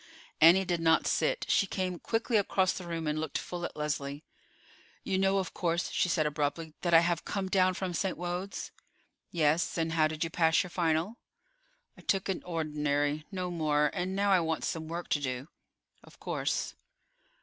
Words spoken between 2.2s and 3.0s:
across the